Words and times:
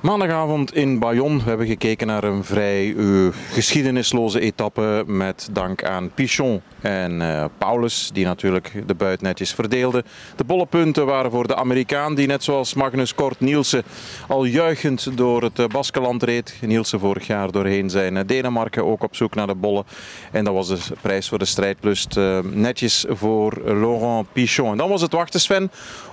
Maandagavond 0.00 0.74
in 0.74 0.98
Bayonne. 0.98 1.38
We 1.38 1.48
hebben 1.48 1.66
gekeken 1.66 2.06
naar 2.06 2.24
een 2.24 2.44
vrij 2.44 2.86
uh, 2.86 3.32
geschiedenisloze 3.52 4.40
etappe 4.40 5.04
met 5.06 5.48
dank 5.52 5.84
aan 5.84 6.10
Pichon 6.14 6.60
en 6.80 7.20
uh, 7.20 7.44
Paulus, 7.58 8.10
die 8.12 8.24
natuurlijk 8.24 8.82
de 8.86 8.94
buit 8.94 9.20
netjes 9.20 9.54
verdeelden. 9.54 10.04
De 10.36 10.44
bollepunten 10.44 11.06
waren 11.06 11.30
voor 11.30 11.46
de 11.46 11.56
Amerikaan, 11.56 12.14
die 12.14 12.26
net 12.26 12.44
zoals 12.44 12.74
Magnus 12.74 13.14
Kort 13.14 13.40
Nielsen 13.40 13.82
al 14.28 14.44
juichend 14.44 15.16
door 15.16 15.42
het 15.42 15.58
uh, 15.58 15.66
Baskeland 15.66 16.22
reed. 16.22 16.58
Nielsen 16.60 17.00
vorig 17.00 17.26
jaar 17.26 17.50
doorheen 17.50 17.90
zijn 17.90 18.26
Denemarken 18.26 18.84
ook 18.86 19.02
op 19.02 19.16
zoek 19.16 19.34
naar 19.34 19.46
de 19.46 19.54
bollen. 19.54 19.84
En 20.32 20.44
dat 20.44 20.54
was 20.54 20.68
de 20.68 20.78
prijs 21.00 21.28
voor 21.28 21.38
de 21.38 21.44
strijdlust 21.44 22.16
netjes 22.42 23.04
voor 23.08 23.62
Laurent 23.64 24.32
Pichon. 24.32 24.70
En 24.70 24.76
dan 24.76 24.88
was 24.88 25.02
het 25.02 25.12
wachten, 25.12 25.40
Sven, 25.40 25.70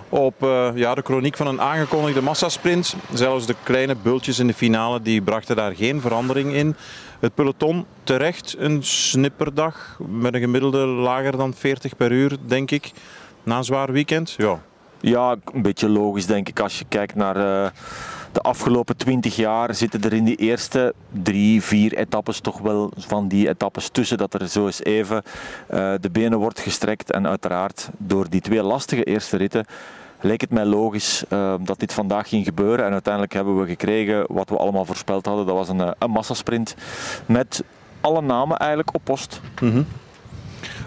op 0.09 0.43
uh, 0.43 0.69
ja, 0.75 0.95
de 0.95 1.01
chroniek 1.01 1.37
van 1.37 1.47
een 1.47 1.61
aangekondigde 1.61 2.21
massasprint. 2.21 2.95
Zelfs 3.13 3.45
de 3.45 3.55
kleine 3.63 3.95
bultjes 3.95 4.39
in 4.39 4.47
de 4.47 4.53
finale 4.53 5.01
die 5.01 5.21
brachten 5.21 5.55
daar 5.55 5.75
geen 5.75 6.01
verandering 6.01 6.54
in. 6.54 6.75
Het 7.19 7.33
peloton 7.33 7.86
terecht 8.04 8.55
een 8.57 8.83
snipperdag 8.83 9.99
met 10.07 10.33
een 10.33 10.39
gemiddelde 10.39 10.85
lager 10.85 11.37
dan 11.37 11.54
40 11.54 11.96
per 11.96 12.11
uur, 12.11 12.37
denk 12.46 12.71
ik. 12.71 12.91
Na 13.43 13.57
een 13.57 13.63
zwaar 13.63 13.91
weekend, 13.91 14.35
ja. 14.37 14.61
Ja, 15.01 15.36
een 15.54 15.61
beetje 15.61 15.89
logisch 15.89 16.25
denk 16.25 16.50
ik 16.50 16.60
als 16.60 16.79
je 16.79 16.86
kijkt 16.89 17.15
naar 17.15 17.38
uh, 17.38 17.68
de 18.32 18.42
afgelopen 18.42 18.97
20 18.97 19.36
jaar. 19.36 19.75
Zitten 19.75 20.01
er 20.01 20.14
in 20.14 20.24
die 20.24 20.36
eerste 20.36 20.93
drie, 21.24 21.64
vier 21.64 21.93
etappes 21.93 22.39
toch 22.39 22.60
wel 22.60 22.92
van 22.97 23.28
die 23.28 23.50
etappes 23.50 23.89
tussen 23.89 24.18
dat 24.18 24.33
er 24.33 24.47
zo 24.47 24.65
eens 24.65 24.83
even 24.83 25.24
uh, 25.74 25.93
de 26.02 26.10
benen 26.11 26.39
wordt 26.39 26.60
gestrekt. 26.60 27.11
En 27.11 27.28
uiteraard 27.28 27.89
door 27.97 28.29
die 28.29 28.41
twee 28.41 28.64
lastige 28.64 29.04
eerste 29.04 29.38
ritten 29.38 29.65
leek 30.21 30.41
het 30.41 30.50
mij 30.50 30.65
logisch 30.65 31.24
uh, 31.29 31.54
dat 31.60 31.79
dit 31.79 31.93
vandaag 31.93 32.30
ging 32.30 32.45
gebeuren. 32.45 32.86
En 32.86 32.91
uiteindelijk 32.91 33.33
hebben 33.33 33.59
we 33.59 33.66
gekregen 33.66 34.25
wat 34.27 34.50
we 34.50 34.58
allemaal 34.58 34.86
voorspeld 34.86 35.25
hadden. 35.25 35.45
Dat 35.45 35.55
was 35.55 35.69
een, 35.69 35.95
een 36.00 36.11
massasprint 36.11 36.75
met 37.25 37.64
alle 38.02 38.21
namen 38.21 38.58
eigenlijk 38.58 38.95
op 38.95 39.02
post. 39.03 39.41
-hmm. 39.55 39.86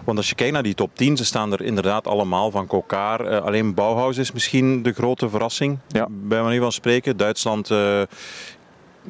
Want 0.05 0.19
als 0.19 0.29
je 0.29 0.35
kijkt 0.35 0.53
naar 0.53 0.63
die 0.63 0.75
top 0.75 0.91
10, 0.95 1.17
ze 1.17 1.25
staan 1.25 1.53
er 1.53 1.63
inderdaad 1.63 2.07
allemaal 2.07 2.51
van 2.51 2.67
Kokar. 2.67 3.33
Uh, 3.33 3.41
alleen 3.41 3.75
Bauhaus 3.75 4.17
is 4.17 4.33
misschien 4.33 4.83
de 4.83 4.93
grote 4.93 5.29
verrassing, 5.29 5.79
ja. 5.89 6.07
bij 6.11 6.43
manier 6.43 6.61
van 6.61 6.73
spreken. 6.73 7.17
Duitsland 7.17 7.71
uh, 7.71 8.03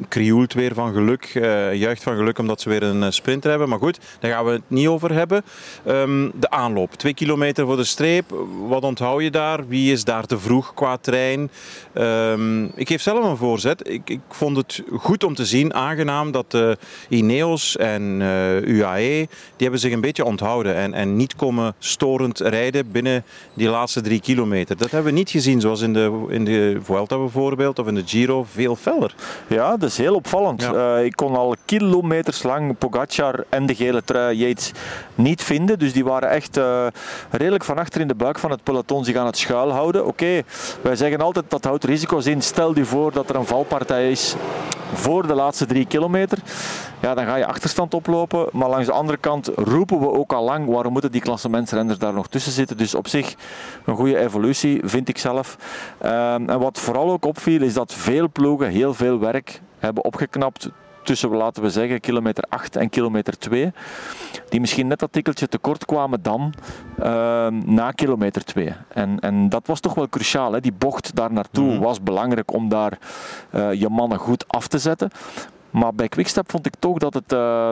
krioelt 0.09 0.53
weer 0.53 0.75
van 0.75 0.93
geluk, 0.93 1.35
uh, 1.35 1.75
juicht 1.75 2.03
van 2.03 2.17
geluk 2.17 2.39
omdat 2.39 2.61
ze 2.61 2.69
weer 2.69 2.83
een 2.83 3.13
sprinter 3.13 3.51
hebben. 3.51 3.69
Maar 3.69 3.79
goed, 3.79 3.99
daar 4.21 4.31
gaan 4.31 4.45
we 4.45 4.51
het 4.51 4.63
niet 4.67 4.87
over 4.87 5.13
hebben. 5.13 5.45
Um, 5.87 6.31
de 6.35 6.51
aanloop, 6.51 6.95
twee 6.95 7.15
kilometer 7.15 7.67
voor 7.67 7.77
de 7.77 7.85
streep. 7.85 8.35
Wat 8.69 8.83
onthoud 8.83 9.23
je 9.23 9.31
daar? 9.31 9.69
Wie 9.69 9.93
is 9.93 10.05
daar 10.05 10.27
te 10.27 10.39
vroeg 10.39 10.75
qua 10.75 10.97
trein? 10.97 11.51
Um, 11.95 12.65
ik 12.75 12.89
geef 12.89 13.03
zelf 13.03 13.25
een 13.25 13.37
voorzet. 13.37 13.89
Ik, 13.89 14.11
ik, 14.11 14.21
vond 14.29 14.57
het 14.57 14.83
goed 14.93 15.25
om 15.25 15.35
te 15.35 15.45
zien, 15.45 15.75
aangenaam, 15.75 16.31
dat 16.33 16.55
uh, 16.55 16.71
Ineos 17.09 17.77
en 17.77 18.21
UAE, 18.65 18.99
die 19.01 19.29
hebben 19.57 19.81
zich 19.81 19.93
een 19.93 20.01
beetje 20.01 20.25
onthouden 20.25 20.75
en, 20.75 20.95
en 20.95 21.17
niet 21.17 21.37
komen 21.37 21.75
storend 21.79 22.41
rijden 22.41 22.91
binnen 22.91 23.25
die 23.55 23.69
laatste 23.69 24.01
drie 24.01 24.21
kilometer. 24.21 24.77
Dat 24.77 24.91
hebben 24.91 25.13
we 25.13 25.19
niet 25.19 25.31
gezien, 25.31 25.61
zoals 25.61 25.81
in 25.81 25.93
de, 25.93 26.27
in 26.29 26.45
de 26.45 26.79
Vuelta 26.83 27.17
bijvoorbeeld, 27.17 27.79
of 27.79 27.87
in 27.87 27.95
de 27.95 28.07
Giro, 28.07 28.47
veel 28.51 28.77
feller. 28.77 29.15
Ja, 29.47 29.77
dat 29.81 29.91
is 29.91 29.99
heel 29.99 30.15
opvallend. 30.15 30.63
Ja. 30.63 30.99
Uh, 30.99 31.05
ik 31.05 31.17
kon 31.17 31.37
al 31.37 31.55
kilometers 31.65 32.43
lang 32.43 32.79
Pogacar 32.79 33.45
en 33.49 33.67
de 33.67 33.75
gele 33.75 34.05
trui 34.05 34.37
Yates 34.37 34.73
niet 35.15 35.43
vinden. 35.43 35.79
Dus 35.79 35.93
die 35.93 36.05
waren 36.05 36.31
echt 36.31 36.57
uh, 36.57 36.87
redelijk 37.31 37.65
van 37.65 37.79
achter 37.79 38.01
in 38.01 38.09
de 38.09 38.15
buik 38.15 38.39
van 38.39 38.51
het 38.51 38.63
peloton 38.63 39.05
zich 39.05 39.17
aan 39.17 39.27
het 39.27 39.39
schuilhouden. 39.39 40.01
Oké, 40.01 40.11
okay, 40.11 40.45
wij 40.81 40.97
zeggen 40.97 41.21
altijd 41.21 41.45
dat 41.49 41.65
houdt 41.65 41.85
risico's 41.85 42.27
in. 42.27 42.43
Stel 42.43 42.77
je 42.77 42.85
voor 42.85 43.13
dat 43.13 43.31
er 43.31 43.37
een 43.37 43.47
valpartij 43.47 44.11
is 44.11 44.35
voor 44.93 45.27
de 45.27 45.35
laatste 45.35 45.67
drie 45.67 45.87
kilometer. 45.87 46.39
Ja, 47.01 47.15
dan 47.15 47.25
ga 47.25 47.37
je 47.37 47.47
achterstand 47.47 47.95
oplopen. 47.95 48.47
Maar 48.53 48.69
langs 48.69 48.87
de 48.87 48.93
andere 48.93 49.19
kant 49.19 49.51
roepen 49.55 50.01
we 50.01 50.11
ook 50.11 50.33
al 50.33 50.45
lang 50.45 50.67
waarom 50.67 50.93
moeten 50.93 51.13
die 51.13 51.21
klassementsrenners 51.21 51.99
daar 51.99 52.13
nog 52.13 52.29
tussen 52.29 52.53
zitten. 52.53 52.77
Dus 52.77 52.95
op 52.95 53.09
zich 53.09 53.35
een 53.85 53.97
goede 53.97 54.19
evolutie, 54.19 54.81
vind 54.85 55.09
ik 55.09 55.19
zelf. 55.19 55.57
Um, 56.05 56.49
en 56.49 56.59
wat 56.59 56.79
vooral 56.79 57.11
ook 57.11 57.25
opviel 57.25 57.63
is 57.63 57.75
dat 57.75 57.95
veel 57.95 58.29
ploegen 58.33 58.69
heel 58.69 58.95
veel 58.95 59.19
werk 59.19 59.61
hebben 59.81 60.05
opgeknapt 60.05 60.71
tussen, 61.03 61.31
laten 61.31 61.63
we 61.63 61.71
zeggen, 61.71 62.01
kilometer 62.01 62.45
8 62.49 62.77
en 62.77 62.89
kilometer 62.89 63.39
2. 63.39 63.73
Die 64.49 64.61
misschien 64.61 64.87
net 64.87 64.99
dat 64.99 65.13
tikkeltje 65.13 65.49
tekort 65.49 65.85
kwamen 65.85 66.23
dan 66.23 66.55
uh, 66.99 67.05
na 67.49 67.91
kilometer 67.91 68.45
2. 68.45 68.73
En, 68.89 69.21
en 69.21 69.49
dat 69.49 69.67
was 69.67 69.81
toch 69.81 69.95
wel 69.95 70.09
cruciaal. 70.09 70.53
Hè? 70.53 70.61
Die 70.61 70.73
bocht 70.73 71.15
daar 71.15 71.33
naartoe 71.33 71.65
mm 71.65 71.71
-hmm. 71.71 71.81
was 71.81 72.03
belangrijk 72.03 72.53
om 72.53 72.69
daar 72.69 72.99
uh, 73.55 73.73
je 73.73 73.89
mannen 73.89 74.19
goed 74.19 74.49
af 74.49 74.67
te 74.67 74.79
zetten. 74.79 75.11
Maar 75.71 75.95
bij 75.95 76.09
Quickstep 76.09 76.51
vond 76.51 76.67
ik 76.67 76.75
toch 76.79 76.99
dat 76.99 77.15
het... 77.15 77.33
Uh, 77.33 77.71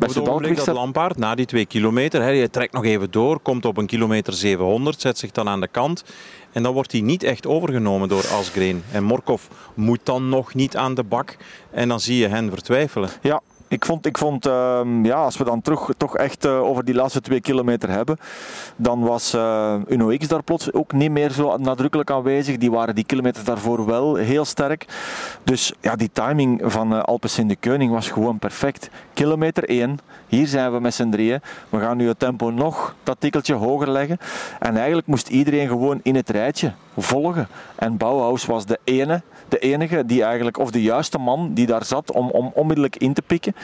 Best 0.00 0.14
het 0.14 0.28
ogenblik 0.28 0.56
dat 0.56 0.66
Lampaard 0.66 1.16
na 1.16 1.34
die 1.34 1.46
twee 1.46 1.66
kilometer, 1.66 2.22
hè, 2.22 2.28
je 2.28 2.50
trekt 2.50 2.72
nog 2.72 2.84
even 2.84 3.10
door, 3.10 3.40
komt 3.40 3.64
op 3.64 3.76
een 3.76 3.86
kilometer 3.86 4.32
700, 4.32 5.00
zet 5.00 5.18
zich 5.18 5.30
dan 5.30 5.48
aan 5.48 5.60
de 5.60 5.68
kant. 5.68 6.04
En 6.52 6.62
dan 6.62 6.72
wordt 6.72 6.92
hij 6.92 7.00
niet 7.00 7.22
echt 7.22 7.46
overgenomen 7.46 8.08
door 8.08 8.26
Asgreen. 8.26 8.82
En 8.92 9.04
Morkov 9.04 9.42
moet 9.74 10.00
dan 10.02 10.28
nog 10.28 10.54
niet 10.54 10.76
aan 10.76 10.94
de 10.94 11.04
bak. 11.04 11.36
En 11.70 11.88
dan 11.88 12.00
zie 12.00 12.16
je 12.16 12.28
hen 12.28 12.50
vertwijfelen. 12.50 13.10
Ja, 13.22 13.40
ik 13.70 13.84
vond, 13.84 14.06
ik 14.06 14.18
vond 14.18 14.46
uh, 14.46 14.80
ja, 15.02 15.14
als 15.14 15.36
we 15.36 15.44
dan 15.44 15.60
terug, 15.62 15.90
toch 15.96 16.16
echt 16.16 16.46
uh, 16.46 16.62
over 16.62 16.84
die 16.84 16.94
laatste 16.94 17.20
twee 17.20 17.40
kilometer 17.40 17.88
hebben, 17.88 18.18
dan 18.76 19.00
was 19.00 19.34
uh, 19.34 19.74
Uno 19.88 20.16
X 20.16 20.28
daar 20.28 20.42
plots 20.42 20.72
ook 20.72 20.92
niet 20.92 21.10
meer 21.10 21.30
zo 21.30 21.56
nadrukkelijk 21.56 22.10
aanwezig. 22.10 22.56
Die 22.56 22.70
waren 22.70 22.94
die 22.94 23.04
kilometers 23.04 23.44
daarvoor 23.44 23.86
wel 23.86 24.14
heel 24.14 24.44
sterk. 24.44 24.86
Dus 25.44 25.72
ja, 25.80 25.96
die 25.96 26.10
timing 26.12 26.60
van 26.64 27.04
Alpes 27.04 27.38
in 27.38 27.48
de 27.48 27.56
Keuning 27.56 27.92
was 27.92 28.08
gewoon 28.08 28.38
perfect. 28.38 28.90
Kilometer 29.14 29.68
1, 29.68 29.98
hier 30.26 30.46
zijn 30.46 30.72
we 30.72 30.80
met 30.80 30.94
z'n 30.94 31.10
drieën. 31.10 31.40
We 31.68 31.78
gaan 31.78 31.96
nu 31.96 32.08
het 32.08 32.18
tempo 32.18 32.50
nog 32.50 32.94
dat 33.02 33.16
tikkeltje 33.18 33.54
hoger 33.54 33.90
leggen. 33.90 34.18
En 34.58 34.76
eigenlijk 34.76 35.06
moest 35.06 35.28
iedereen 35.28 35.68
gewoon 35.68 36.00
in 36.02 36.14
het 36.14 36.30
rijtje 36.30 36.72
volgen. 37.02 37.48
En 37.76 37.96
Bauhaus 37.96 38.46
was 38.46 38.66
de 38.66 38.78
ene, 38.84 39.22
de 39.48 39.58
enige 39.58 40.06
die 40.06 40.22
eigenlijk, 40.22 40.58
of 40.58 40.70
de 40.70 40.82
juiste 40.82 41.18
man 41.18 41.50
die 41.54 41.66
daar 41.66 41.84
zat 41.84 42.12
om, 42.12 42.30
om 42.30 42.50
onmiddellijk 42.54 42.96
in 42.96 43.14
te 43.14 43.22
pikken. 43.22 43.54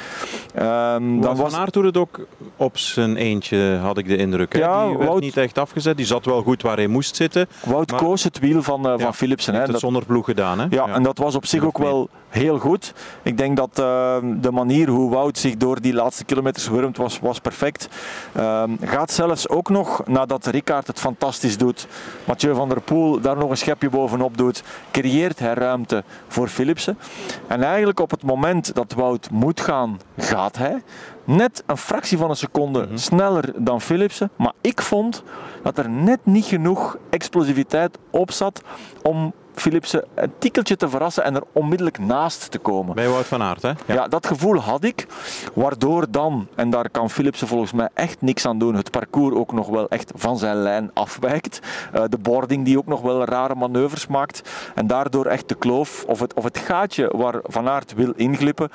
Um, 0.58 1.20
dan 1.20 1.36
was... 1.36 1.52
Van 1.52 1.60
Aert 1.60 1.74
het 1.74 1.96
ook 1.96 2.26
op 2.56 2.78
zijn 2.78 3.16
eentje, 3.16 3.78
had 3.82 3.98
ik 3.98 4.08
de 4.08 4.16
indruk. 4.16 4.56
Ja, 4.56 4.86
die 4.86 4.96
werd 4.96 5.08
Wout... 5.08 5.20
niet 5.20 5.36
echt 5.36 5.58
afgezet, 5.58 5.96
die 5.96 6.06
zat 6.06 6.24
wel 6.24 6.42
goed 6.42 6.62
waar 6.62 6.76
hij 6.76 6.86
moest 6.86 7.16
zitten. 7.16 7.48
Wout 7.64 7.90
maar... 7.90 8.00
koos 8.00 8.24
het 8.24 8.38
wiel 8.38 8.62
van, 8.62 8.86
uh, 8.86 8.98
van 8.98 9.14
Philipsen. 9.14 9.52
Heeft 9.54 9.66
hè? 9.66 9.72
het 9.72 9.80
zonder 9.80 10.04
ploeg 10.04 10.24
gedaan. 10.24 10.58
Hè? 10.58 10.66
Ja, 10.70 10.86
ja, 10.86 10.94
en 10.94 11.02
dat 11.02 11.18
was 11.18 11.34
op 11.34 11.46
zich 11.46 11.64
ook 11.64 11.78
wel 11.78 12.08
heel 12.28 12.58
goed. 12.58 12.92
Ik 13.22 13.38
denk 13.38 13.56
dat 13.56 13.78
uh, 13.80 14.16
de 14.40 14.50
manier 14.50 14.88
hoe 14.88 15.10
Wout 15.10 15.38
zich 15.38 15.56
door 15.56 15.80
die 15.80 15.94
laatste 15.94 16.24
kilometers 16.24 16.68
wurmt 16.68 16.96
was, 16.96 17.18
was 17.20 17.40
perfect. 17.40 17.88
Uh, 18.36 18.62
gaat 18.80 19.10
zelfs 19.10 19.48
ook 19.48 19.70
nog, 19.70 20.02
nadat 20.06 20.46
Ricard 20.46 20.86
het 20.86 21.00
fantastisch 21.00 21.58
doet, 21.58 21.86
Mathieu 22.24 22.54
van 22.54 22.68
der 22.68 22.80
Poel 22.80 23.20
daar 23.26 23.36
nog 23.36 23.50
een 23.50 23.56
schepje 23.56 23.90
bovenop 23.90 24.36
doet, 24.36 24.62
creëert 24.90 25.38
hij 25.38 25.54
ruimte 25.54 26.04
voor 26.28 26.48
Philipsen. 26.48 26.98
En 27.46 27.62
eigenlijk 27.62 28.00
op 28.00 28.10
het 28.10 28.22
moment 28.22 28.74
dat 28.74 28.92
Wout 28.92 29.30
moet 29.30 29.60
gaan, 29.60 30.00
gaat 30.16 30.56
hij. 30.56 30.82
Net 31.26 31.62
een 31.66 31.76
fractie 31.76 32.18
van 32.18 32.30
een 32.30 32.36
seconde 32.36 32.80
mm 32.80 32.88
-hmm. 32.88 32.96
sneller 32.96 33.52
dan 33.56 33.80
Philipsen. 33.80 34.30
Maar 34.36 34.52
ik 34.60 34.82
vond 34.82 35.22
dat 35.62 35.78
er 35.78 35.90
net 35.90 36.20
niet 36.22 36.44
genoeg 36.44 36.96
explosiviteit 37.10 37.98
op 38.10 38.30
zat 38.30 38.62
om 39.02 39.32
Philipsen 39.60 40.04
een 40.14 40.32
tikkeltje 40.38 40.76
te 40.76 40.88
verrassen 40.88 41.24
en 41.24 41.34
er 41.34 41.42
onmiddellijk 41.52 41.98
naast 41.98 42.50
te 42.50 42.58
komen. 42.58 42.94
Bij 42.94 43.08
Wout 43.08 43.26
van 43.26 43.42
Aert, 43.42 43.62
hè? 43.62 43.68
Ja. 43.68 43.76
ja. 43.86 44.08
dat 44.08 44.26
gevoel 44.26 44.56
had 44.56 44.84
ik. 44.84 45.06
Waardoor 45.54 46.10
dan, 46.10 46.48
en 46.54 46.70
daar 46.70 46.90
kan 46.90 47.10
Philipsen 47.10 47.48
volgens 47.48 47.72
mij 47.72 47.88
echt 47.94 48.20
niks 48.20 48.46
aan 48.46 48.58
doen, 48.58 48.74
het 48.74 48.90
parcours 48.90 49.36
ook 49.36 49.52
nog 49.52 49.68
wel 49.68 49.88
echt 49.88 50.12
van 50.14 50.38
zijn 50.38 50.56
lijn 50.56 50.90
afwijkt. 50.94 51.60
Uh, 51.94 52.02
de 52.08 52.18
boarding 52.18 52.64
die 52.64 52.78
ook 52.78 52.86
nog 52.86 53.00
wel 53.00 53.24
rare 53.24 53.54
manoeuvres 53.54 54.06
maakt. 54.06 54.42
En 54.74 54.86
daardoor 54.86 55.26
echt 55.26 55.48
de 55.48 55.54
kloof, 55.54 56.04
of 56.06 56.20
het, 56.20 56.34
of 56.34 56.44
het 56.44 56.58
gaatje 56.58 57.12
waar 57.16 57.40
Van 57.42 57.68
Aert 57.68 57.94
wil 57.94 58.12
inglippen, 58.16 58.70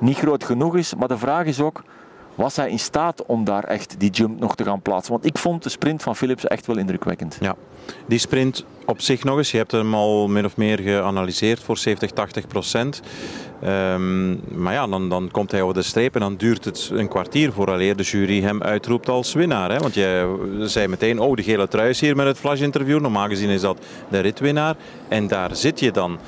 niet 0.00 0.18
groot 0.18 0.44
genoeg 0.44 0.76
is. 0.76 0.94
Maar 0.94 1.08
de 1.08 1.18
vraag 1.18 1.44
is 1.44 1.60
ook, 1.60 1.82
was 2.34 2.56
hij 2.56 2.70
in 2.70 2.78
staat 2.78 3.26
om 3.26 3.44
daar 3.44 3.64
echt 3.64 3.94
die 3.98 4.10
jump 4.10 4.40
nog 4.40 4.54
te 4.54 4.64
gaan 4.64 4.82
plaatsen? 4.82 5.12
Want 5.12 5.24
ik 5.24 5.38
vond 5.38 5.62
de 5.62 5.68
sprint 5.68 6.02
van 6.02 6.16
Philips 6.16 6.46
echt 6.46 6.66
wel 6.66 6.76
indrukwekkend. 6.76 7.36
Ja, 7.40 7.54
die 8.06 8.18
sprint 8.18 8.64
op 8.86 9.00
zich 9.00 9.24
nog 9.24 9.36
eens, 9.36 9.50
je 9.50 9.56
hebt 9.56 9.72
hem 9.72 9.94
al 9.94 10.28
min 10.28 10.44
of 10.44 10.56
meer 10.56 10.78
geanalyseerd 10.78 11.60
voor 11.60 11.78
70, 11.78 12.10
80 12.10 12.46
procent. 12.46 13.02
Um, 13.64 14.40
maar 14.48 14.72
ja, 14.72 14.86
dan, 14.86 15.08
dan 15.08 15.28
komt 15.30 15.50
hij 15.50 15.62
over 15.62 15.74
de 15.74 15.82
streep 15.82 16.14
en 16.14 16.20
dan 16.20 16.36
duurt 16.36 16.64
het 16.64 16.90
een 16.92 17.08
kwartier 17.08 17.52
vooraleer 17.52 17.96
de 17.96 18.02
jury 18.02 18.42
hem 18.42 18.62
uitroept 18.62 19.08
als 19.08 19.32
winnaar. 19.32 19.70
Hè? 19.70 19.78
Want 19.78 19.94
je 19.94 20.36
zei 20.60 20.88
meteen, 20.88 21.18
oh 21.18 21.36
de 21.36 21.42
gele 21.42 21.68
trui 21.68 21.88
is 21.88 22.00
hier 22.00 22.16
met 22.16 22.26
het 22.26 22.38
flash 22.38 22.60
interview. 22.60 23.00
Normaal 23.00 23.28
gezien 23.28 23.48
is 23.48 23.60
dat 23.60 23.78
de 24.08 24.18
ritwinnaar. 24.18 24.76
En 25.08 25.26
daar 25.26 25.56
zit 25.56 25.80
je 25.80 25.90
dan. 25.90 26.18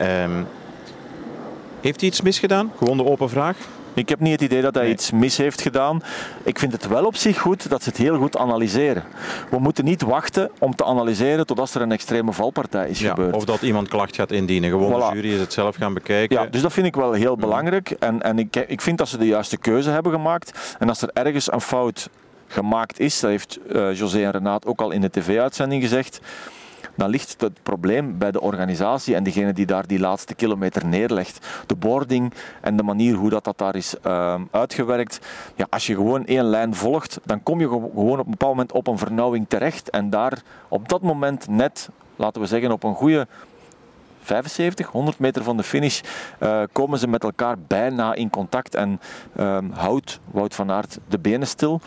Um, 0.00 0.46
heeft 1.82 2.00
hij 2.00 2.08
iets 2.08 2.20
misgedaan? 2.20 2.72
Gewoon 2.76 2.96
de 2.96 3.04
open 3.04 3.28
vraag. 3.28 3.56
Ik 3.94 4.08
heb 4.08 4.20
niet 4.20 4.32
het 4.32 4.40
idee 4.40 4.62
dat 4.62 4.74
hij 4.74 4.90
iets 4.90 5.10
mis 5.10 5.36
heeft 5.36 5.60
gedaan. 5.60 6.02
Ik 6.42 6.58
vind 6.58 6.72
het 6.72 6.88
wel 6.88 7.04
op 7.04 7.16
zich 7.16 7.38
goed 7.38 7.70
dat 7.70 7.82
ze 7.82 7.88
het 7.88 7.98
heel 7.98 8.16
goed 8.16 8.36
analyseren. 8.36 9.04
We 9.50 9.58
moeten 9.58 9.84
niet 9.84 10.02
wachten 10.02 10.50
om 10.58 10.76
te 10.76 10.84
analyseren 10.84 11.46
totdat 11.46 11.74
er 11.74 11.82
een 11.82 11.92
extreme 11.92 12.32
valpartij 12.32 12.88
is 12.88 13.00
gebeurd. 13.00 13.34
Of 13.34 13.44
dat 13.44 13.62
iemand 13.62 13.88
klacht 13.88 14.14
gaat 14.14 14.30
indienen. 14.30 14.70
Gewoon 14.70 15.00
de 15.00 15.14
jury 15.14 15.32
is 15.32 15.40
het 15.40 15.52
zelf 15.52 15.76
gaan 15.76 15.94
bekijken. 15.94 16.36
Ja, 16.36 16.46
dus 16.46 16.62
dat 16.62 16.72
vind 16.72 16.86
ik 16.86 16.94
wel 16.94 17.12
heel 17.12 17.36
belangrijk. 17.36 17.90
En, 17.90 18.22
en 18.22 18.38
ik, 18.38 18.56
ik 18.56 18.80
vind 18.80 18.98
dat 18.98 19.08
ze 19.08 19.18
de 19.18 19.26
juiste 19.26 19.56
keuze 19.56 19.90
hebben 19.90 20.12
gemaakt. 20.12 20.76
En 20.78 20.88
als 20.88 21.02
er 21.02 21.10
ergens 21.12 21.52
een 21.52 21.60
fout 21.60 22.08
gemaakt 22.46 23.00
is, 23.00 23.20
dat 23.20 23.30
heeft 23.30 23.58
uh, 23.72 23.94
José 23.94 24.24
en 24.24 24.30
Renaat 24.30 24.66
ook 24.66 24.80
al 24.80 24.90
in 24.90 25.00
de 25.00 25.10
tv-uitzending 25.10 25.82
gezegd 25.82 26.20
dan 26.94 27.10
ligt 27.10 27.40
het 27.40 27.62
probleem 27.62 28.18
bij 28.18 28.30
de 28.30 28.40
organisatie 28.40 29.14
en 29.14 29.22
degene 29.24 29.52
die 29.52 29.66
daar 29.66 29.86
die 29.86 29.98
laatste 29.98 30.34
kilometer 30.34 30.86
neerlegt. 30.86 31.46
De 31.66 31.74
boarding 31.74 32.32
en 32.60 32.76
de 32.76 32.82
manier 32.82 33.14
hoe 33.14 33.30
dat, 33.30 33.44
dat 33.44 33.58
daar 33.58 33.76
is 33.76 33.94
uh, 34.06 34.40
uitgewerkt. 34.50 35.20
Ja, 35.54 35.66
als 35.70 35.86
je 35.86 35.94
gewoon 35.94 36.26
één 36.26 36.44
lijn 36.44 36.74
volgt, 36.74 37.20
dan 37.24 37.42
kom 37.42 37.60
je 37.60 37.68
gewoon 37.68 38.18
op 38.18 38.24
een 38.24 38.30
bepaald 38.30 38.52
moment 38.52 38.72
op 38.72 38.86
een 38.86 38.98
vernauwing 38.98 39.48
terecht. 39.48 39.90
En 39.90 40.10
daar 40.10 40.42
op 40.68 40.88
dat 40.88 41.02
moment 41.02 41.48
net, 41.48 41.88
laten 42.16 42.40
we 42.40 42.46
zeggen, 42.46 42.72
op 42.72 42.82
een 42.82 42.94
goede 42.94 43.26
75, 44.22 44.86
100 44.86 45.18
meter 45.18 45.42
van 45.42 45.56
de 45.56 45.62
finish 45.62 46.00
uh, 46.40 46.62
komen 46.72 46.98
ze 46.98 47.08
met 47.08 47.22
elkaar 47.22 47.56
bijna 47.66 48.14
in 48.14 48.30
contact 48.30 48.74
en 48.74 49.00
uh, 49.36 49.58
houdt 49.70 50.20
Wout 50.30 50.54
van 50.54 50.70
Aert 50.70 50.98
de 51.08 51.18
benen 51.18 51.46
stil. 51.46 51.80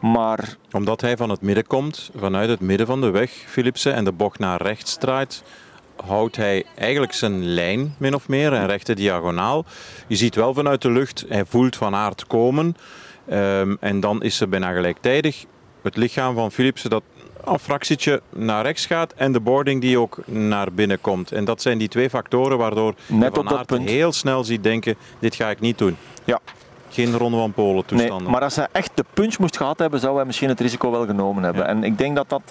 Maar... 0.00 0.56
Omdat 0.72 1.00
hij 1.00 1.16
van 1.16 1.30
het 1.30 1.40
midden 1.40 1.66
komt, 1.66 2.10
vanuit 2.16 2.48
het 2.48 2.60
midden 2.60 2.86
van 2.86 3.00
de 3.00 3.10
weg, 3.10 3.30
Philipsen, 3.30 3.94
en 3.94 4.04
de 4.04 4.12
bocht 4.12 4.38
naar 4.38 4.62
rechts 4.62 4.96
draait, 4.96 5.42
houdt 6.06 6.36
hij 6.36 6.64
eigenlijk 6.74 7.12
zijn 7.12 7.44
lijn 7.44 7.94
min 7.98 8.14
of 8.14 8.28
meer, 8.28 8.52
een 8.52 8.66
rechte 8.66 8.94
diagonaal. 8.94 9.64
Je 10.06 10.16
ziet 10.16 10.34
wel 10.34 10.54
vanuit 10.54 10.82
de 10.82 10.90
lucht, 10.90 11.24
hij 11.28 11.44
voelt 11.44 11.76
van 11.76 11.94
aard 11.94 12.26
komen. 12.26 12.76
Um, 13.32 13.76
en 13.80 14.00
dan 14.00 14.22
is 14.22 14.36
ze 14.36 14.46
bijna 14.46 14.72
gelijktijdig 14.72 15.44
het 15.82 15.96
lichaam 15.96 16.34
van 16.34 16.52
Philipsen 16.52 16.90
dat 16.90 17.02
een 17.44 17.58
fractietje 17.58 18.20
naar 18.30 18.62
rechts 18.62 18.86
gaat 18.86 19.12
en 19.16 19.32
de 19.32 19.40
boarding 19.40 19.80
die 19.80 19.98
ook 19.98 20.18
naar 20.26 20.72
binnen 20.72 21.00
komt. 21.00 21.32
En 21.32 21.44
dat 21.44 21.62
zijn 21.62 21.78
die 21.78 21.88
twee 21.88 22.10
factoren 22.10 22.58
waardoor 22.58 22.94
Net 23.06 23.34
van 23.34 23.48
Aert 23.48 23.78
heel 23.78 24.12
snel 24.12 24.44
ziet 24.44 24.62
denken, 24.62 24.96
dit 25.18 25.34
ga 25.34 25.50
ik 25.50 25.60
niet 25.60 25.78
doen. 25.78 25.96
Ja, 26.24 26.40
geen 26.90 27.16
Ronde 27.16 27.36
van 27.36 27.52
Polen 27.52 27.84
toestanden. 27.84 28.22
Nee, 28.22 28.30
maar 28.30 28.42
als 28.42 28.56
hij 28.56 28.66
echt 28.72 28.90
de 28.94 29.04
punch 29.14 29.38
moest 29.38 29.56
gehad 29.56 29.78
hebben, 29.78 30.00
zou 30.00 30.16
hij 30.16 30.24
misschien 30.24 30.48
het 30.48 30.60
risico 30.60 30.90
wel 30.90 31.06
genomen 31.06 31.42
hebben. 31.42 31.66
En 31.66 31.84
ik 31.84 31.98
denk 31.98 32.16
dat 32.16 32.28
dat, 32.28 32.42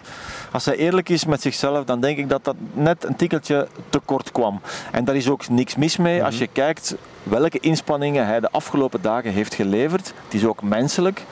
als 0.51 0.66
hij 0.66 0.75
eerlijk 0.75 1.10
is 1.10 1.25
met 1.25 1.42
zichzelf, 1.42 1.86
dan 1.86 2.00
denk 2.00 2.18
ik 2.18 2.30
dat 2.30 2.44
dat 2.44 2.56
net 2.74 3.04
een 3.04 3.16
tikkeltje 3.16 3.68
te 3.89 4.00
kort 4.00 4.31
kwam. 4.31 4.62
En 4.92 5.06
daar 5.06 5.16
is 5.16 5.30
ook 5.30 5.50
niks 5.50 5.75
mis 5.75 5.98
mee 5.98 6.24
als 6.24 6.34
mhm. 6.34 6.44
je 6.44 6.50
kijkt 6.51 6.95
welke 7.24 7.60
inspanningen 7.60 8.25
hij 8.25 8.39
de 8.39 8.51
afgelopen 8.51 9.01
dagen 9.01 9.31
heeft 9.31 9.54
geleverd. 9.54 10.13
Het 10.24 10.34
is 10.34 10.45
ook 10.45 10.62
menselijk 10.62 11.25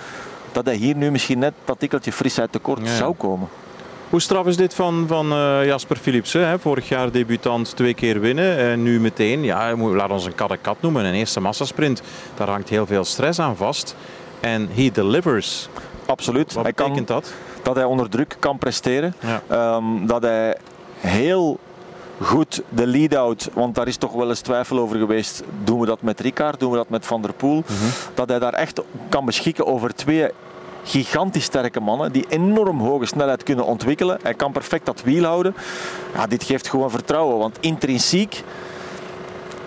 dat 0.55 0.65
hij 0.65 0.75
hier 0.75 0.95
nu 0.95 1.11
misschien 1.11 1.39
net 1.39 1.53
dat 1.65 1.79
tikkeltje 1.79 2.11
frisheid 2.11 2.51
tekort 2.51 2.89
zou 2.89 3.13
komen. 3.13 3.47
Hoe 4.09 4.21
straf 4.21 4.45
is 4.45 4.57
dit 4.57 4.73
van, 4.73 5.05
van 5.07 5.33
uh, 5.33 5.65
Jasper 5.65 5.97
Philipsen? 5.97 6.47
Hè? 6.47 6.59
Vorig 6.59 6.89
jaar 6.89 7.11
debutant 7.11 7.75
twee 7.75 7.93
keer 7.93 8.19
winnen. 8.19 8.57
En 8.57 8.83
nu 8.83 8.99
meteen, 8.99 9.43
ja, 9.43 9.75
laat 9.75 10.09
ons 10.09 10.25
een 10.25 10.35
kat 10.35 10.57
kat 10.61 10.77
noemen, 10.79 11.05
een 11.05 11.13
eerste 11.13 11.39
massasprint. 11.39 12.01
Daar 12.35 12.49
hangt 12.49 12.69
heel 12.69 12.85
veel 12.85 13.03
stress 13.03 13.39
aan 13.39 13.55
vast. 13.55 13.95
En 14.39 14.69
he 14.73 14.89
delivers. 14.91 15.69
Absoluut. 16.05 16.53
Wat 16.53 16.63
hij 16.63 16.73
betekent 16.73 17.07
kan, 17.07 17.15
dat? 17.15 17.33
Dat 17.63 17.75
hij 17.75 17.83
onder 17.83 18.09
druk 18.09 18.35
kan 18.39 18.57
presteren. 18.57 19.15
Ja. 19.19 19.75
Um, 19.75 20.07
dat 20.07 20.21
hij 20.21 20.57
heel 20.99 21.59
goed 22.21 22.61
de 22.69 22.87
lead-out, 22.87 23.49
want 23.53 23.75
daar 23.75 23.87
is 23.87 23.97
toch 23.97 24.13
wel 24.13 24.29
eens 24.29 24.39
twijfel 24.39 24.79
over 24.79 24.97
geweest. 24.97 25.43
Doen 25.63 25.79
we 25.79 25.85
dat 25.85 26.01
met 26.01 26.19
Ricard, 26.19 26.59
doen 26.59 26.71
we 26.71 26.77
dat 26.77 26.89
met 26.89 27.05
Van 27.05 27.21
der 27.21 27.33
Poel? 27.33 27.55
Mm 27.55 27.63
-hmm. 27.65 27.89
Dat 28.13 28.29
hij 28.29 28.39
daar 28.39 28.53
echt 28.53 28.81
kan 29.09 29.25
beschikken 29.25 29.65
over 29.65 29.95
twee 29.95 30.29
gigantisch 30.85 31.43
sterke 31.43 31.79
mannen 31.79 32.11
die 32.11 32.25
enorm 32.29 32.79
hoge 32.79 33.05
snelheid 33.05 33.43
kunnen 33.43 33.65
ontwikkelen. 33.65 34.19
Hij 34.21 34.33
kan 34.33 34.51
perfect 34.51 34.85
dat 34.85 35.01
wiel 35.03 35.23
houden. 35.23 35.55
Ja, 36.13 36.27
dit 36.27 36.43
geeft 36.43 36.67
gewoon 36.67 36.91
vertrouwen, 36.91 37.37
want 37.37 37.57
intrinsiek 37.59 38.43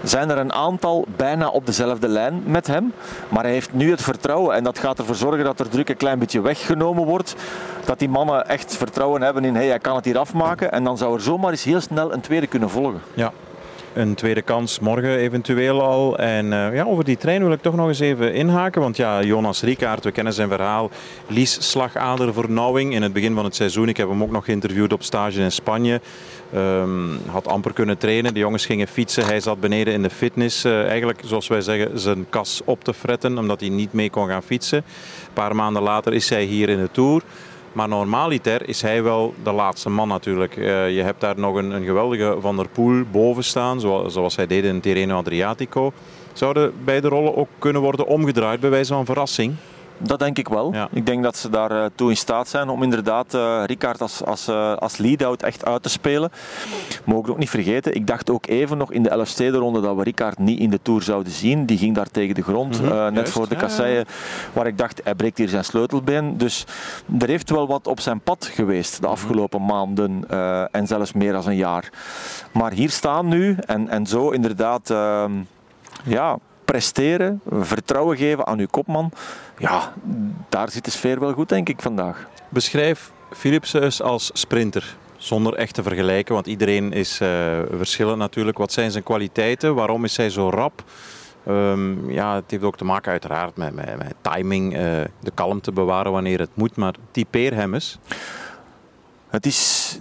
zijn 0.03 0.31
er 0.31 0.39
een 0.39 0.53
aantal 0.53 1.05
bijna 1.17 1.49
op 1.49 1.67
dezelfde 1.67 2.09
lijn 2.09 2.43
met 2.45 2.67
hem. 2.67 2.93
Maar 3.29 3.43
hij 3.43 3.53
heeft 3.53 3.73
nu 3.73 3.91
het 3.91 4.03
vertrouwen 4.03 4.55
en 4.55 4.65
dat 4.65 4.79
gaat 4.79 4.99
ervoor 4.99 5.15
zorgen 5.15 5.45
dat 5.45 5.61
er 5.61 5.69
druk 5.69 5.89
een 5.89 5.97
klein 5.97 6.19
beetje 6.19 6.41
weggenomen 6.41 7.05
wordt. 7.05 7.35
Dat 7.85 7.99
die 7.99 8.09
mannen 8.09 8.49
echt 8.49 8.77
vertrouwen 8.77 9.23
hebben 9.23 9.45
in 9.45 9.55
hey, 9.55 9.67
hij 9.67 9.79
kan 9.79 9.97
het 9.97 10.05
hier 10.05 10.19
afmaken. 10.19 10.73
En 10.73 10.85
dan 10.85 10.99
zou 10.99 11.15
er 11.15 11.21
zomaar 11.21 11.51
eens 11.51 11.65
heel 11.65 11.81
snel 11.81 12.13
een 12.13 12.21
tweede 12.21 12.47
kunnen 12.47 12.71
volgen. 12.71 13.01
Ja, 13.15 13.33
een 13.95 14.15
tweede 14.15 14.43
kans 14.43 14.79
morgen 14.79 15.17
eventueel 15.17 15.83
al. 15.83 16.19
En 16.19 16.45
uh, 16.45 16.75
ja, 16.75 16.85
over 16.85 17.05
die 17.05 17.17
trein 17.17 17.43
wil 17.43 17.53
ik 17.53 17.63
toch 17.63 17.77
nog 17.77 17.89
eens 17.89 18.01
even 18.01 18.35
inhaken. 18.35 18.81
Want 18.81 18.97
ja, 18.97 19.23
Jonas 19.23 19.63
Rikaert, 19.63 20.05
we 20.05 20.11
kennen 20.11 20.33
zijn 20.33 20.49
verhaal. 20.49 20.91
Lies 21.27 21.71
slagader 21.71 22.33
vernauwing 22.33 22.95
in 22.95 23.03
het 23.03 23.13
begin 23.13 23.35
van 23.35 23.45
het 23.45 23.55
seizoen. 23.55 23.89
Ik 23.89 23.97
heb 23.97 24.09
hem 24.09 24.23
ook 24.23 24.31
nog 24.31 24.45
geïnterviewd 24.45 24.93
op 24.93 25.03
stage 25.03 25.41
in 25.41 25.53
Spanje. 25.53 26.01
Um, 26.55 27.19
had 27.27 27.49
amper 27.49 27.73
kunnen 27.73 27.99
trainen. 27.99 28.35
De 28.35 28.41
jongens 28.41 28.67
gingen 28.67 28.89
fietsen. 28.89 29.25
Hij 29.25 29.41
zat 29.41 29.61
beneden 29.61 29.95
in 29.95 30.03
de 30.03 30.11
fitness. 30.11 30.65
Uh, 30.65 30.87
eigenlijk, 30.87 31.21
zoals 31.25 31.49
wij 31.49 31.61
zeggen, 31.61 31.99
zijn 31.99 32.27
kas 32.29 32.61
op 32.65 32.85
te 32.85 32.95
fretten. 32.95 33.39
Omdat 33.39 33.61
hij 33.61 33.69
niet 33.69 33.93
mee 33.93 34.11
kon 34.11 34.29
gaan 34.29 34.43
fietsen. 34.43 34.79
Een 34.79 35.33
paar 35.33 35.55
maanden 35.55 35.83
later 35.83 36.15
is 36.15 36.29
hij 36.29 36.45
hier 36.45 36.69
in 36.69 36.79
de 36.79 36.89
Tour. 36.93 37.23
Maar 37.79 37.89
normaliter 37.89 38.69
is 38.69 38.83
hij 38.83 39.03
wel 39.03 39.35
de 39.43 39.53
laatste 39.53 39.91
man 39.91 40.09
natuurlijk. 40.09 40.57
Uh, 40.57 40.97
je 40.97 41.03
hebt 41.03 41.21
daar 41.21 41.39
nog 41.39 41.55
een, 41.55 41.71
een, 41.71 41.85
geweldige 41.85 42.37
Van 42.41 42.57
der 42.57 42.69
Poel 42.69 43.05
boven 43.11 43.45
staan, 43.45 43.81
zoals, 43.81 44.13
zoals 44.13 44.37
hij 44.37 44.47
deed 44.47 44.65
in 44.65 44.81
Tirreno 44.81 45.17
Adriatico. 45.17 45.93
Zouden 46.33 46.73
beide 46.85 47.09
rollen 47.09 47.37
ook 47.37 47.49
kunnen 47.59 47.83
worden 47.83 48.07
omgedraaid 48.07 48.61
bij 48.61 48.71
wijze 48.71 48.93
van 48.93 49.05
verrassing? 49.05 49.55
Dat 49.99 50.19
denk 50.19 50.39
ik 50.39 50.49
wel. 50.49 50.75
Ik 50.91 51.07
denk 51.07 51.23
dat 51.23 51.37
ze 51.37 51.51
daar 51.51 51.73
uh, 51.73 51.85
toe 51.95 52.11
in 52.11 52.17
staat 52.17 52.49
zijn 52.49 52.69
om 52.69 52.83
inderdaad 52.83 53.35
uh, 53.35 53.63
Ricard 53.67 54.01
als, 54.01 54.25
als, 54.25 54.49
uh, 54.49 54.77
als 54.77 54.97
lead-out 54.97 55.43
echt 55.43 55.65
uit 55.65 55.83
te 55.83 55.89
spelen. 55.89 56.31
Mogen 57.05 57.31
ook 57.31 57.39
niet 57.39 57.51
vergeten, 57.51 57.95
ik 57.95 58.07
dacht 58.07 58.31
ook 58.31 58.47
even 58.47 58.79
nog 58.79 58.93
in 58.93 59.03
de 59.03 59.09
Elfstedenronde 59.09 59.81
dat 59.81 59.97
we 59.97 60.03
Ricard 60.03 60.39
niet 60.39 60.59
in 60.59 60.71
de 60.71 60.79
Tour 60.83 61.03
zouden 61.03 61.33
zien. 61.33 61.67
Die 61.67 61.79
ging 61.79 61.95
daar 61.95 62.11
tegen 62.11 62.35
de 62.35 62.43
grond, 62.43 62.83
mm 62.83 62.89
-hmm, 62.89 63.13
net 63.13 63.31
voor 63.31 63.49
de 63.49 63.57
kasseien, 63.57 64.07
waar 64.53 64.67
ik 64.67 64.79
dacht, 64.79 65.01
hij 65.05 65.15
breekt 65.15 65.39
hier 65.39 65.49
zijn 65.49 65.65
sleutelbeen. 65.65 66.39
Dus 66.39 66.67
er 67.19 67.29
heeft 67.29 67.51
wel 67.51 67.67
wat 67.67 67.87
op 67.87 68.01
zijn 68.01 68.21
pad 68.21 68.51
geweest 68.53 68.97
de 68.97 69.03
mhm. 69.03 69.11
afgelopen 69.11 69.65
maanden 69.65 70.29
en 70.71 70.87
zelfs 70.87 71.13
meer 71.13 71.33
dan 71.33 71.47
een 71.47 71.57
jaar. 71.57 71.91
Maar 72.53 72.73
hier 72.73 72.91
staan 72.91 73.29
nu 73.29 73.57
en, 73.67 73.89
en 73.89 74.07
zo 74.07 74.31
inderdaad 74.31 74.91
ehm, 74.91 75.33
ja, 76.05 76.39
presteren, 76.71 77.41
vertrouwen 77.51 78.17
geven 78.17 78.47
aan 78.47 78.59
uw 78.59 78.67
kopman. 78.71 79.11
Ja, 79.59 79.93
daar 80.49 80.71
zit 80.71 80.85
de 80.85 80.91
sfeer 80.91 81.21
wel 81.21 81.33
goed, 81.33 81.49
denk 81.49 81.69
ik, 81.69 81.83
vandaag. 81.83 82.29
Beschrijf 82.49 83.11
Philipsen 83.33 84.05
als 84.05 84.31
sprinter. 84.33 84.97
Zonder 85.17 85.55
echt 85.55 85.75
te 85.75 85.83
vergelijken, 85.83 86.35
want 86.35 86.47
iedereen 86.47 86.93
is 86.93 87.21
uh, 87.21 87.29
verschillend 87.71 88.19
natuurlijk. 88.19 88.59
Wat 88.59 88.73
zijn 88.73 88.91
zijn 88.91 89.05
kwaliteiten? 89.05 89.75
Waarom 89.75 90.05
is 90.05 90.17
hij 90.17 90.31
zo 90.31 90.51
rap? 90.51 90.85
Um, 91.49 92.11
ja, 92.11 92.35
het 92.35 92.51
heeft 92.51 92.63
ook 92.63 92.77
te 92.77 92.85
maken 92.85 93.11
uiteraard 93.11 93.57
met, 93.57 93.75
met, 93.75 93.97
met 93.99 94.15
timing, 94.21 94.73
uh, 94.73 94.81
de 95.21 95.31
kalmte 95.35 95.73
bewaren 95.73 96.13
wanneer 96.13 96.39
het 96.39 96.51
moet. 96.55 96.77
Maar 96.77 96.95
typeer 97.11 97.55
hem 97.55 97.75
eens. 97.75 97.99
Het 99.29 99.47
is 99.47 100.01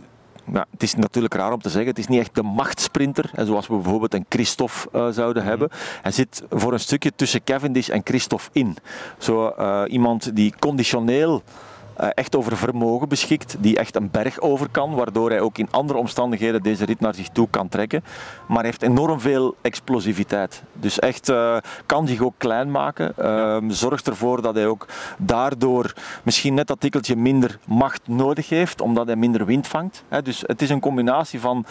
nou, 0.52 0.66
het 0.72 0.84
is 0.84 0.96
natuurlijk 0.96 1.34
raar 1.34 1.54
om 1.54 1.62
te 1.62 1.70
zeggen, 1.70 1.90
het 1.90 2.00
is 2.00 2.08
niet 2.08 2.20
echt 2.20 2.36
de 2.36 2.44
machtsprinter, 2.44 3.30
zoals 3.36 3.68
we 3.68 3.76
bijvoorbeeld 3.76 4.14
een 4.14 4.26
Christophe 4.30 4.90
uh, 4.96 5.08
zouden 5.10 5.42
mhm. 5.42 5.52
hebben. 5.52 5.70
Hij 6.02 6.12
zit 6.12 6.44
voor 6.50 6.74
een 6.74 6.80
stukje 6.80 7.12
tussen 7.16 7.44
Cavendish 7.44 7.90
en 7.90 8.02
Christophe 8.04 8.50
in. 8.52 8.78
Zo 9.18 9.54
uh, 9.60 9.84
iemand 9.88 10.36
die 10.36 10.54
conditioneel 10.60 11.36
eh, 11.36 11.54
echt 11.98 12.36
over 12.36 12.58
vermogen 12.58 13.10
beschikt, 13.10 13.56
die 13.60 13.78
echt 13.78 13.96
een 13.96 14.12
berg 14.12 14.40
over 14.40 14.70
kan, 14.70 14.96
waardoor 14.96 15.30
hij 15.30 15.42
ook 15.42 15.58
in 15.58 15.68
andere 15.72 16.00
omstandigheden 16.00 16.64
deze 16.64 16.86
rit 16.86 17.00
naar 17.00 17.16
zich 17.16 17.30
toe 17.30 17.48
kan 17.50 17.70
trekken. 17.70 18.04
Maar 18.48 18.58
hij 18.58 18.66
heeft 18.66 18.82
enorm 18.82 19.20
veel 19.20 19.56
explosiviteit. 19.62 20.64
Dus 20.74 21.00
echt 21.00 21.30
uh, 21.30 21.58
kan 21.86 22.08
zich 22.08 22.22
ook 22.22 22.34
klein 22.38 22.72
maken. 22.72 23.14
Uh, 23.20 23.58
zorgt 23.68 24.08
ervoor 24.08 24.42
dat 24.42 24.56
hij 24.56 24.68
ook 24.68 24.86
daardoor 25.18 25.94
misschien 26.24 26.54
net 26.54 26.68
dat 26.68 26.80
tikkeltje 26.80 27.16
minder 27.16 27.60
macht 27.66 28.08
nodig 28.08 28.50
heeft, 28.50 28.82
omdat 28.82 29.06
hij 29.06 29.16
minder 29.16 29.46
wind 29.46 29.68
vangt. 29.68 30.04
Dus 30.24 30.44
het 30.46 30.62
is 30.62 30.70
een 30.70 30.80
combinatie 30.80 31.40
van 31.40 31.66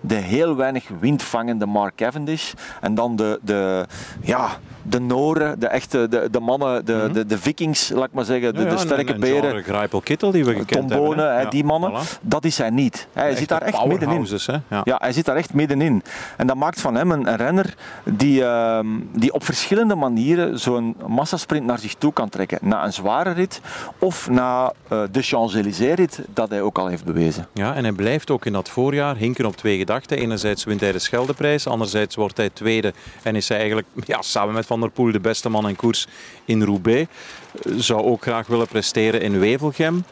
de 0.00 0.14
heel 0.14 0.56
weinig 0.56 0.88
windvangende 1.00 1.66
Mark 1.66 1.94
Cavendish. 1.96 2.52
En 2.80 2.94
dan 2.94 3.16
de, 3.16 3.40
de, 3.42 3.86
ja, 4.20 4.48
de 4.86 5.00
Noren, 5.00 5.60
de 5.60 5.66
echte 5.66 6.08
de, 6.08 6.28
de 6.30 6.40
mannen, 6.40 6.84
de, 6.84 6.92
mm 6.92 7.00
-hmm. 7.00 7.12
de, 7.12 7.26
de 7.26 7.38
Vikings, 7.38 7.88
laat 7.88 8.04
ik 8.04 8.12
maar 8.12 8.24
zeggen, 8.24 8.54
de, 8.54 8.60
ja, 8.60 8.66
ja, 8.66 8.72
de 8.72 8.78
sterke 8.78 9.12
en, 9.12 9.14
en 9.14 9.20
beren. 9.20 9.62
Grijpel 9.62 10.00
Kittel 10.00 10.30
die 10.30 10.44
we 10.44 10.54
gekend 10.54 10.90
Tombone, 10.90 11.22
hebben. 11.22 11.50
Die 11.50 11.64
mannen, 11.64 11.92
voilà. 11.92 12.20
dat 12.20 12.44
is 12.44 12.58
hij 12.58 12.70
niet. 12.70 13.08
Hij 13.12 13.36
zit 13.36 13.48
daar 13.48 13.62
echt 13.62 13.86
middenin. 13.86 14.26
Ja. 14.68 14.80
ja, 14.84 14.96
hij 14.98 15.12
zit 15.12 15.24
daar 15.24 15.36
echt 15.36 15.54
middenin. 15.54 16.02
En 16.36 16.46
dat 16.46 16.56
maakt 16.56 16.80
van 16.80 16.94
hem 16.94 17.10
een, 17.10 17.28
een 17.28 17.36
renner 17.36 17.74
die, 18.04 18.40
uh, 18.40 18.78
die 19.12 19.32
op 19.32 19.44
verschillende 19.44 19.94
manieren 19.94 20.58
zo'n 20.58 20.96
massasprint 21.06 21.66
naar 21.66 21.78
zich 21.78 21.94
toe 21.94 22.12
kan 22.12 22.28
trekken. 22.28 22.58
Na 22.62 22.84
een 22.84 22.92
zware 22.92 23.30
rit 23.30 23.60
of 23.98 24.30
na 24.30 24.72
uh, 24.92 25.02
de 25.10 25.22
Champs-Élysées 25.22 25.94
rit, 25.94 26.20
dat 26.34 26.48
hij 26.50 26.60
ook 26.60 26.78
al 26.78 26.86
heeft 26.86 27.04
bewezen. 27.04 27.46
Ja, 27.52 27.74
en 27.74 27.82
hij 27.82 27.92
blijft 27.92 28.30
ook 28.30 28.46
in 28.46 28.52
dat 28.52 28.68
voorjaar 28.68 29.16
hinken 29.16 29.46
op 29.46 29.56
twee 29.56 29.78
gedachten. 29.78 30.18
Enerzijds 30.18 30.64
wint 30.64 30.80
hij 30.80 30.92
de 30.92 30.98
Scheldeprijs, 30.98 31.66
anderzijds 31.66 32.14
wordt 32.14 32.36
hij 32.36 32.50
tweede 32.50 32.92
en 33.22 33.36
is 33.36 33.48
hij 33.48 33.58
eigenlijk 33.58 33.86
ja, 34.04 34.22
samen 34.22 34.54
met 34.54 34.66
Van 34.66 34.73
Van 34.74 34.82
der 34.82 34.90
Poel, 34.90 35.12
de 35.12 35.20
beste 35.20 35.48
man 35.48 35.68
in 35.68 35.76
koers 35.76 36.06
in 36.44 36.62
Roubaix. 36.62 37.10
Zou 37.76 38.02
ook 38.02 38.22
graag 38.22 38.46
willen 38.46 38.66
presteren 38.66 39.20
in 39.20 39.38
Wevelgem. 39.38 40.04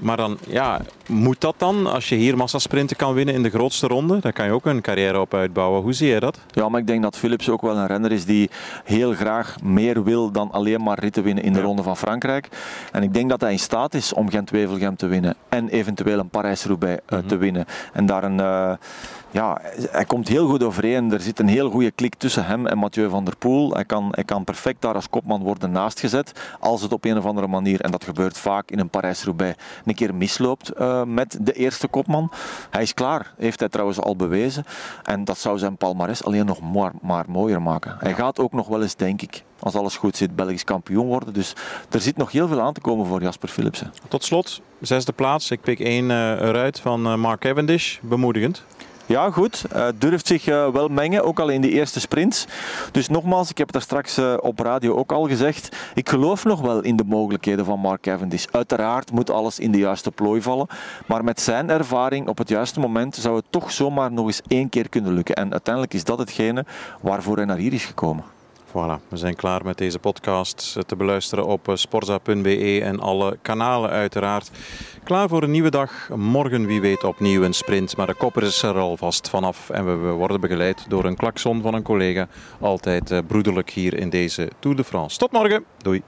Maar 0.00 0.16
dan, 0.16 0.38
ja, 0.46 0.80
moet 1.06 1.40
dat 1.40 1.54
dan? 1.58 1.86
Als 1.86 2.08
je 2.08 2.14
hier 2.14 2.36
massasprinten 2.36 2.96
kan 2.96 3.14
winnen 3.14 3.34
in 3.34 3.42
de 3.42 3.50
grootste 3.50 3.86
ronde, 3.86 4.18
dan 4.18 4.32
kan 4.32 4.46
je 4.46 4.52
ook 4.52 4.66
een 4.66 4.80
carrière 4.80 5.20
op 5.20 5.34
uitbouwen. 5.34 5.82
Hoe 5.82 5.92
zie 5.92 6.08
je 6.08 6.20
dat? 6.20 6.38
Ja, 6.50 6.68
maar 6.68 6.80
ik 6.80 6.86
denk 6.86 7.02
dat 7.02 7.18
Philips 7.18 7.48
ook 7.48 7.62
wel 7.62 7.76
een 7.76 7.86
renner 7.86 8.12
is 8.12 8.24
die 8.24 8.50
heel 8.84 9.12
graag 9.12 9.62
meer 9.62 10.04
wil 10.04 10.30
dan 10.30 10.50
alleen 10.50 10.82
maar 10.82 10.98
ritten 10.98 11.22
winnen 11.22 11.44
in 11.44 11.52
de 11.52 11.60
Ronde 11.60 11.82
van 11.82 11.96
Frankrijk. 11.96 12.48
En 12.92 13.02
ik 13.02 13.14
denk 13.14 13.30
dat 13.30 13.40
hij 13.40 13.52
in 13.52 13.58
staat 13.58 13.94
is 13.94 14.12
om 14.12 14.30
Gent-Wevelgem 14.30 14.96
te 14.96 15.06
winnen 15.06 15.34
en 15.48 15.68
eventueel 15.68 16.18
een 16.18 16.28
Parijs-Roubaix 16.28 17.00
te 17.06 17.22
mhm. 17.26 17.38
winnen. 17.38 17.64
En 17.92 18.06
daar 18.06 18.24
een... 18.24 18.38
Uh, 18.38 18.72
ja, 19.34 19.60
hij 19.90 20.04
komt 20.04 20.28
heel 20.28 20.48
goed 20.48 20.62
overeen. 20.62 21.12
Er 21.12 21.20
zit 21.20 21.38
een 21.38 21.48
heel 21.48 21.70
goede 21.70 21.90
klik 21.90 22.14
tussen 22.14 22.46
hem 22.46 22.66
en 22.66 22.78
Mathieu 22.78 23.08
van 23.08 23.24
der 23.24 23.36
Poel. 23.36 23.72
Hij 23.72 23.84
kan, 23.84 24.08
hij 24.10 24.24
kan 24.24 24.44
perfect 24.44 24.82
daar 24.82 24.94
als 24.94 25.08
kopman 25.08 25.42
worden 25.42 25.70
naastgezet. 25.70 26.32
Als 26.60 26.82
het 26.82 26.92
op 26.92 27.04
een 27.04 27.18
of 27.18 27.24
andere 27.24 27.46
manier, 27.46 27.80
en 27.80 27.90
dat 27.90 28.04
gebeurt 28.04 28.38
vaak 28.38 28.70
in 28.70 28.78
een 28.78 28.88
Parijs-Roubaix, 28.88 29.58
een 29.84 29.94
keer 29.94 30.14
misloopt 30.14 30.72
uh, 30.78 31.04
met 31.04 31.38
de 31.40 31.52
eerste 31.52 31.88
kopman. 31.88 32.30
Hij 32.70 32.82
is 32.82 32.94
klaar, 32.94 33.34
heeft 33.36 33.60
hij 33.60 33.68
trouwens 33.68 34.00
al 34.00 34.16
bewezen. 34.16 34.64
En 35.02 35.24
dat 35.24 35.38
zou 35.38 35.58
zijn 35.58 35.76
palmares 35.76 36.24
alleen 36.24 36.46
nog 36.46 36.60
maar, 36.60 36.92
maar 37.02 37.24
mooier 37.28 37.62
maken. 37.62 37.96
Hij 37.98 38.14
gaat 38.14 38.38
ook 38.38 38.52
nog 38.52 38.68
wel 38.68 38.82
eens, 38.82 38.96
denk 38.96 39.22
ik, 39.22 39.44
als 39.58 39.74
alles 39.74 39.96
goed 39.96 40.16
zit, 40.16 40.36
Belgisch 40.36 40.64
kampioen 40.64 41.06
worden. 41.06 41.34
Dus 41.34 41.52
er 41.90 42.00
zit 42.00 42.16
nog 42.16 42.32
heel 42.32 42.48
veel 42.48 42.60
aan 42.60 42.72
te 42.72 42.80
komen 42.80 43.06
voor 43.06 43.22
Jasper 43.22 43.48
Philipsen. 43.48 43.92
Tot 44.08 44.24
slot, 44.24 44.60
zesde 44.80 45.12
plaats. 45.12 45.50
Ik 45.50 45.60
pik 45.60 45.80
één 45.80 46.04
uh, 46.04 46.30
eruit 46.30 46.80
van 46.80 47.06
uh, 47.06 47.14
Mark 47.14 47.40
Cavendish. 47.40 47.98
Bemoedigend. 48.00 48.64
Ja, 49.06 49.30
goed. 49.30 49.64
Uh, 49.72 49.86
durft 49.98 50.26
zich 50.26 50.46
uh, 50.46 50.68
wel 50.68 50.88
mengen, 50.88 51.24
ook 51.24 51.40
al 51.40 51.48
in 51.48 51.60
de 51.60 51.70
eerste 51.70 52.00
sprints. 52.00 52.46
Dus 52.92 53.08
nogmaals, 53.08 53.50
ik 53.50 53.58
heb 53.58 53.66
het 53.66 53.74
daar 53.74 53.82
straks 53.82 54.18
uh, 54.18 54.34
op 54.40 54.58
radio 54.58 54.94
ook 54.94 55.12
al 55.12 55.28
gezegd. 55.28 55.76
Ik 55.94 56.08
geloof 56.08 56.44
nog 56.44 56.60
wel 56.60 56.80
in 56.80 56.96
de 56.96 57.04
mogelijkheden 57.04 57.64
van 57.64 57.80
Mark 57.80 58.00
Cavendish. 58.00 58.44
Uiteraard 58.50 59.12
moet 59.12 59.30
alles 59.30 59.58
in 59.58 59.70
de 59.70 59.78
juiste 59.78 60.10
plooi 60.10 60.42
vallen. 60.42 60.66
Maar 61.06 61.24
met 61.24 61.40
zijn 61.40 61.70
ervaring 61.70 62.28
op 62.28 62.38
het 62.38 62.48
juiste 62.48 62.80
moment 62.80 63.14
zou 63.14 63.36
het 63.36 63.44
toch 63.50 63.72
zomaar 63.72 64.12
nog 64.12 64.26
eens 64.26 64.42
één 64.48 64.68
keer 64.68 64.88
kunnen 64.88 65.12
lukken. 65.12 65.34
En 65.34 65.52
uiteindelijk 65.52 65.94
is 65.94 66.04
dat 66.04 66.18
hetgene 66.18 66.64
waarvoor 67.00 67.36
hij 67.36 67.44
naar 67.44 67.56
hier 67.56 67.72
is 67.72 67.84
gekomen. 67.84 68.33
Voilà, 68.74 69.08
we 69.08 69.16
zijn 69.16 69.36
klaar 69.36 69.64
met 69.64 69.78
deze 69.78 69.98
podcast 69.98 70.76
te 70.86 70.96
beluisteren 70.96 71.46
op 71.46 71.70
sporza.be 71.74 72.80
en 72.82 73.00
alle 73.00 73.38
kanalen 73.42 73.90
uiteraard. 73.90 74.50
Klaar 75.04 75.28
voor 75.28 75.42
een 75.42 75.50
nieuwe 75.50 75.70
dag. 75.70 76.08
Morgen 76.16 76.66
wie 76.66 76.80
weet 76.80 77.04
opnieuw 77.04 77.42
een 77.42 77.52
sprint, 77.52 77.96
maar 77.96 78.06
de 78.06 78.14
kopper 78.14 78.42
is 78.42 78.62
er 78.62 78.78
alvast 78.78 79.28
vanaf. 79.28 79.70
En 79.70 80.02
we 80.02 80.10
worden 80.10 80.40
begeleid 80.40 80.84
door 80.88 81.04
een 81.04 81.16
klakson 81.16 81.62
van 81.62 81.74
een 81.74 81.82
collega. 81.82 82.28
Altijd 82.60 83.26
broederlijk 83.26 83.70
hier 83.70 83.94
in 83.94 84.10
deze 84.10 84.50
Tour 84.58 84.76
de 84.76 84.84
France. 84.84 85.18
Tot 85.18 85.32
morgen. 85.32 85.64
Doei. 85.78 86.02